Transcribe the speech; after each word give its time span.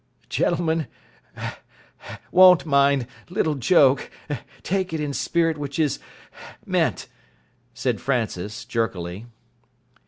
"Gentleman 0.29 0.87
won't 2.31 2.65
mind 2.65 3.05
little 3.29 3.53
joke 3.53 4.09
take 4.63 4.93
it 4.93 4.99
in 4.99 5.13
spirit 5.13 5.59
which 5.59 5.77
is 5.77 5.99
meant," 6.65 7.07
said 7.75 8.01
Francis, 8.01 8.65
jerkily. 8.65 9.27